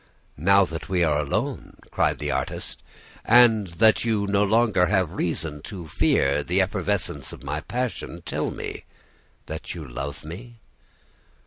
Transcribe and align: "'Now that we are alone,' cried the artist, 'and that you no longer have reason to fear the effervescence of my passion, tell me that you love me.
"'Now 0.35 0.65
that 0.65 0.89
we 0.89 1.03
are 1.03 1.19
alone,' 1.19 1.77
cried 1.91 2.17
the 2.17 2.31
artist, 2.31 2.81
'and 3.23 3.67
that 3.67 4.03
you 4.03 4.25
no 4.25 4.43
longer 4.43 4.87
have 4.87 5.13
reason 5.13 5.61
to 5.69 5.87
fear 5.87 6.41
the 6.41 6.59
effervescence 6.59 7.31
of 7.31 7.43
my 7.43 7.59
passion, 7.61 8.23
tell 8.25 8.49
me 8.49 8.85
that 9.45 9.75
you 9.75 9.87
love 9.87 10.25
me. 10.25 10.55